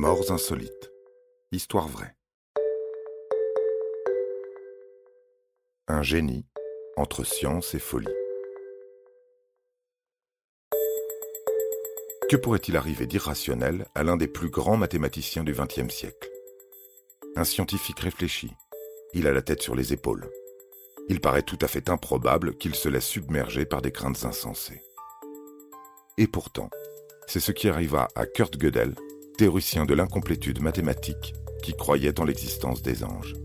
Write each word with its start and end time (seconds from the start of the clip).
Morts 0.00 0.30
insolites. 0.30 0.92
Histoire 1.50 1.88
vraie. 1.88 2.14
Un 5.88 6.02
génie 6.02 6.46
entre 6.96 7.24
science 7.24 7.74
et 7.74 7.80
folie. 7.80 8.06
Que 12.30 12.36
pourrait-il 12.36 12.76
arriver 12.76 13.08
d'irrationnel 13.08 13.88
à 13.96 14.04
l'un 14.04 14.16
des 14.16 14.28
plus 14.28 14.50
grands 14.50 14.76
mathématiciens 14.76 15.42
du 15.42 15.52
XXe 15.52 15.92
siècle? 15.92 16.30
Un 17.34 17.42
scientifique 17.42 17.98
réfléchi. 17.98 18.52
Il 19.14 19.26
a 19.26 19.32
la 19.32 19.42
tête 19.42 19.62
sur 19.62 19.74
les 19.74 19.92
épaules. 19.92 20.30
Il 21.08 21.20
paraît 21.20 21.42
tout 21.42 21.58
à 21.60 21.66
fait 21.66 21.90
improbable 21.90 22.56
qu'il 22.56 22.76
se 22.76 22.88
laisse 22.88 23.06
submerger 23.08 23.66
par 23.66 23.82
des 23.82 23.90
craintes 23.90 24.24
insensées. 24.24 24.84
Et 26.18 26.28
pourtant, 26.28 26.70
c'est 27.26 27.40
ce 27.40 27.50
qui 27.50 27.68
arriva 27.68 28.06
à 28.14 28.26
Kurt 28.26 28.56
Gödel, 28.58 28.94
théoricien 29.38 29.86
de 29.86 29.94
l'incomplétude 29.94 30.60
mathématique 30.60 31.32
qui 31.62 31.72
croyait 31.72 32.18
en 32.18 32.24
l'existence 32.24 32.82
des 32.82 33.04
anges. 33.04 33.36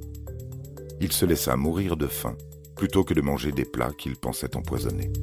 Il 0.99 1.11
se 1.11 1.23
laissa 1.23 1.55
mourir 1.55 1.97
de 1.97 2.07
faim 2.07 2.35
plutôt 2.75 3.03
que 3.03 3.13
de 3.13 3.21
manger 3.21 3.51
des 3.51 3.63
plats 3.63 3.93
qu'il 3.93 4.15
pensait 4.15 4.57
empoisonnés. 4.57 5.13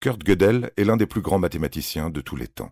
Kurt 0.00 0.22
Gödel 0.24 0.70
est 0.76 0.84
l'un 0.84 0.96
des 0.96 1.06
plus 1.06 1.20
grands 1.20 1.40
mathématiciens 1.40 2.10
de 2.10 2.20
tous 2.20 2.36
les 2.36 2.46
temps. 2.46 2.70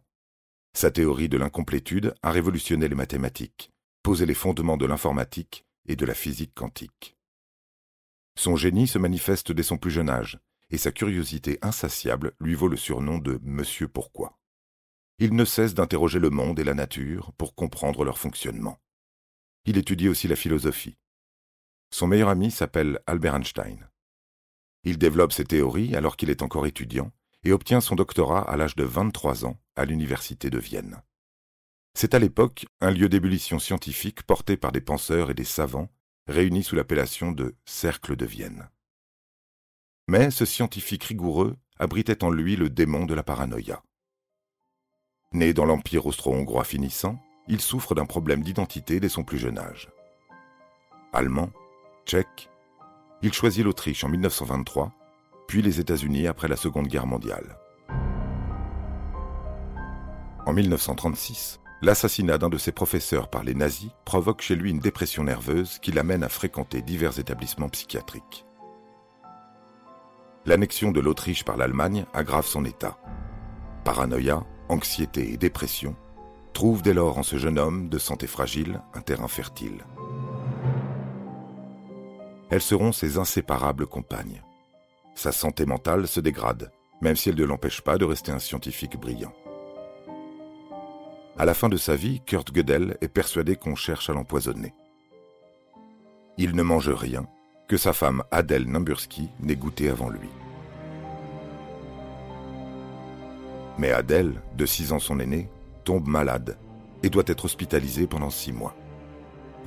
Sa 0.72 0.92
théorie 0.92 1.28
de 1.28 1.38
l'incomplétude 1.38 2.14
a 2.22 2.30
révolutionné 2.30 2.86
les 2.86 2.94
mathématiques, 2.94 3.72
posé 4.04 4.24
les 4.24 4.34
fondements 4.34 4.76
de 4.76 4.86
l'informatique 4.86 5.64
et 5.88 5.96
de 5.96 6.06
la 6.06 6.14
physique 6.14 6.54
quantique. 6.54 7.16
Son 8.38 8.54
génie 8.54 8.86
se 8.86 9.00
manifeste 9.00 9.50
dès 9.50 9.64
son 9.64 9.78
plus 9.78 9.90
jeune 9.90 10.10
âge, 10.10 10.38
et 10.70 10.78
sa 10.78 10.92
curiosité 10.92 11.58
insatiable 11.62 12.32
lui 12.40 12.54
vaut 12.54 12.68
le 12.68 12.76
surnom 12.76 13.18
de 13.18 13.38
Monsieur 13.42 13.88
Pourquoi. 13.88 14.38
Il 15.18 15.34
ne 15.34 15.44
cesse 15.44 15.74
d'interroger 15.74 16.18
le 16.18 16.30
monde 16.30 16.58
et 16.58 16.64
la 16.64 16.74
nature 16.74 17.32
pour 17.38 17.54
comprendre 17.54 18.04
leur 18.04 18.18
fonctionnement. 18.18 18.78
Il 19.64 19.78
étudie 19.78 20.08
aussi 20.08 20.28
la 20.28 20.36
philosophie. 20.36 20.98
Son 21.90 22.06
meilleur 22.06 22.28
ami 22.28 22.50
s'appelle 22.50 23.00
Albert 23.06 23.36
Einstein. 23.36 23.88
Il 24.84 24.98
développe 24.98 25.32
ses 25.32 25.44
théories 25.44 25.96
alors 25.96 26.16
qu'il 26.16 26.30
est 26.30 26.42
encore 26.42 26.66
étudiant 26.66 27.12
et 27.44 27.52
obtient 27.52 27.80
son 27.80 27.94
doctorat 27.94 28.42
à 28.42 28.56
l'âge 28.56 28.76
de 28.76 28.84
23 28.84 29.46
ans 29.46 29.60
à 29.76 29.84
l'université 29.84 30.50
de 30.50 30.58
Vienne. 30.58 31.02
C'est 31.94 32.14
à 32.14 32.18
l'époque 32.18 32.66
un 32.80 32.90
lieu 32.90 33.08
d'ébullition 33.08 33.58
scientifique 33.58 34.22
porté 34.24 34.56
par 34.56 34.70
des 34.70 34.80
penseurs 34.80 35.30
et 35.30 35.34
des 35.34 35.44
savants 35.44 35.90
réunis 36.26 36.62
sous 36.62 36.76
l'appellation 36.76 37.32
de 37.32 37.56
Cercle 37.64 38.16
de 38.16 38.26
Vienne. 38.26 38.68
Mais 40.08 40.30
ce 40.30 40.44
scientifique 40.44 41.04
rigoureux 41.04 41.56
abritait 41.78 42.22
en 42.22 42.30
lui 42.30 42.56
le 42.56 42.70
démon 42.70 43.06
de 43.06 43.14
la 43.14 43.22
paranoïa. 43.22 43.82
Né 45.32 45.52
dans 45.52 45.64
l'Empire 45.64 46.06
austro-hongrois 46.06 46.64
finissant, 46.64 47.18
il 47.48 47.60
souffre 47.60 47.94
d'un 47.94 48.06
problème 48.06 48.42
d'identité 48.42 49.00
dès 49.00 49.08
son 49.08 49.24
plus 49.24 49.38
jeune 49.38 49.58
âge. 49.58 49.90
Allemand, 51.12 51.50
tchèque, 52.06 52.48
il 53.22 53.32
choisit 53.32 53.64
l'Autriche 53.64 54.04
en 54.04 54.08
1923, 54.08 54.92
puis 55.48 55.62
les 55.62 55.80
États-Unis 55.80 56.26
après 56.26 56.48
la 56.48 56.56
Seconde 56.56 56.86
Guerre 56.86 57.06
mondiale. 57.06 57.58
En 60.46 60.52
1936, 60.52 61.60
L'assassinat 61.82 62.38
d'un 62.38 62.48
de 62.48 62.56
ses 62.56 62.72
professeurs 62.72 63.28
par 63.28 63.44
les 63.44 63.54
nazis 63.54 63.90
provoque 64.06 64.40
chez 64.40 64.56
lui 64.56 64.70
une 64.70 64.78
dépression 64.78 65.24
nerveuse 65.24 65.78
qui 65.78 65.92
l'amène 65.92 66.24
à 66.24 66.30
fréquenter 66.30 66.80
divers 66.80 67.18
établissements 67.18 67.68
psychiatriques. 67.68 68.46
L'annexion 70.46 70.92
de 70.92 71.00
l'Autriche 71.00 71.44
par 71.44 71.56
l'Allemagne 71.56 72.06
aggrave 72.14 72.46
son 72.46 72.64
état. 72.64 72.96
Paranoïa, 73.84 74.44
anxiété 74.68 75.32
et 75.32 75.36
dépression 75.36 75.96
trouvent 76.52 76.82
dès 76.82 76.94
lors 76.94 77.18
en 77.18 77.24
ce 77.24 77.36
jeune 77.36 77.58
homme 77.58 77.88
de 77.88 77.98
santé 77.98 78.28
fragile 78.28 78.80
un 78.94 79.00
terrain 79.00 79.26
fertile. 79.26 79.84
Elles 82.48 82.62
seront 82.62 82.92
ses 82.92 83.18
inséparables 83.18 83.86
compagnes. 83.86 84.40
Sa 85.16 85.32
santé 85.32 85.66
mentale 85.66 86.06
se 86.06 86.20
dégrade, 86.20 86.70
même 87.00 87.16
si 87.16 87.28
elle 87.28 87.36
ne 87.36 87.44
l'empêche 87.44 87.80
pas 87.80 87.98
de 87.98 88.04
rester 88.04 88.30
un 88.30 88.38
scientifique 88.38 88.96
brillant. 88.96 89.34
À 91.36 91.44
la 91.44 91.54
fin 91.54 91.68
de 91.68 91.76
sa 91.76 91.96
vie, 91.96 92.20
Kurt 92.24 92.54
Gödel 92.54 92.96
est 93.00 93.08
persuadé 93.08 93.56
qu'on 93.56 93.74
cherche 93.74 94.08
à 94.10 94.12
l'empoisonner. 94.12 94.72
Il 96.38 96.54
ne 96.54 96.62
mange 96.62 96.88
rien, 96.88 97.26
que 97.68 97.76
sa 97.76 97.92
femme 97.92 98.22
Adèle 98.30 98.70
Nimbursky 98.70 99.28
n'ait 99.40 99.56
goûté 99.56 99.88
avant 99.88 100.08
lui. 100.08 100.28
Mais 103.78 103.92
Adèle, 103.92 104.40
de 104.56 104.66
6 104.66 104.92
ans 104.92 104.98
son 104.98 105.20
aînée, 105.20 105.48
tombe 105.84 106.06
malade 106.06 106.56
et 107.02 107.10
doit 107.10 107.24
être 107.26 107.44
hospitalisée 107.44 108.06
pendant 108.06 108.30
six 108.30 108.52
mois. 108.52 108.74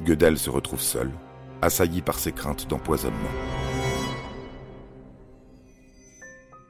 Gödel 0.03 0.37
se 0.37 0.49
retrouve 0.49 0.81
seul, 0.81 1.11
assailli 1.61 2.01
par 2.01 2.19
ses 2.19 2.31
craintes 2.31 2.67
d'empoisonnement. 2.67 3.17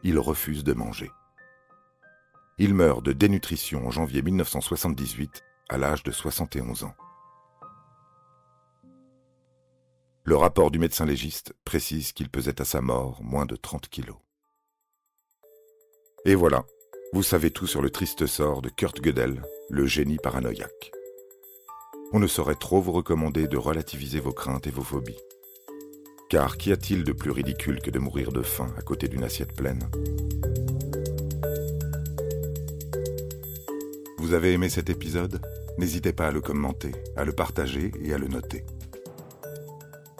Il 0.03 0.17
refuse 0.19 0.63
de 0.63 0.73
manger. 0.73 1.11
Il 2.57 2.73
meurt 2.73 3.03
de 3.03 3.13
dénutrition 3.13 3.87
en 3.87 3.91
janvier 3.91 4.21
1978 4.21 5.43
à 5.69 5.77
l'âge 5.77 6.03
de 6.03 6.11
71 6.11 6.83
ans. 6.83 6.95
Le 10.29 10.35
rapport 10.35 10.69
du 10.69 10.77
médecin 10.77 11.07
légiste 11.07 11.53
précise 11.65 12.11
qu'il 12.11 12.29
pesait 12.29 12.61
à 12.61 12.63
sa 12.63 12.81
mort 12.81 13.19
moins 13.23 13.47
de 13.47 13.55
30 13.55 13.89
kilos. 13.89 14.17
Et 16.23 16.35
voilà, 16.35 16.67
vous 17.13 17.23
savez 17.23 17.49
tout 17.49 17.65
sur 17.65 17.81
le 17.81 17.89
triste 17.89 18.27
sort 18.27 18.61
de 18.61 18.69
Kurt 18.69 19.01
Gödel, 19.01 19.41
le 19.71 19.87
génie 19.87 20.19
paranoïaque. 20.21 20.91
On 22.13 22.19
ne 22.19 22.27
saurait 22.27 22.53
trop 22.53 22.79
vous 22.79 22.91
recommander 22.91 23.47
de 23.47 23.57
relativiser 23.57 24.19
vos 24.19 24.31
craintes 24.31 24.67
et 24.67 24.69
vos 24.69 24.83
phobies. 24.83 25.17
Car 26.29 26.57
qu'y 26.57 26.71
a-t-il 26.71 27.03
de 27.03 27.11
plus 27.11 27.31
ridicule 27.31 27.81
que 27.81 27.89
de 27.89 27.97
mourir 27.97 28.31
de 28.31 28.43
faim 28.43 28.71
à 28.77 28.83
côté 28.83 29.07
d'une 29.07 29.23
assiette 29.23 29.53
pleine? 29.53 29.89
Vous 34.19 34.35
avez 34.35 34.53
aimé 34.53 34.69
cet 34.69 34.91
épisode? 34.91 35.41
N'hésitez 35.79 36.13
pas 36.13 36.27
à 36.27 36.31
le 36.31 36.41
commenter, 36.41 36.91
à 37.15 37.25
le 37.25 37.33
partager 37.33 37.91
et 37.99 38.13
à 38.13 38.19
le 38.19 38.27
noter. 38.27 38.63